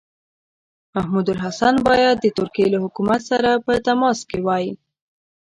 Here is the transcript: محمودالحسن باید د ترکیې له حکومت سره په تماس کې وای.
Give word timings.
محمودالحسن 0.95 1.75
باید 1.87 2.15
د 2.21 2.25
ترکیې 2.37 2.67
له 2.73 2.79
حکومت 2.85 3.21
سره 3.31 3.49
په 3.65 3.73
تماس 3.87 4.19
کې 4.29 4.39
وای. 4.45 4.65